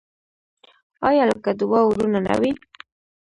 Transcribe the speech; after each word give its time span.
آیا 1.07 1.23
لکه 1.29 1.51
دوه 1.59 1.79
ورونه 1.85 2.19
نه 2.27 2.35
وي؟ 2.41 2.51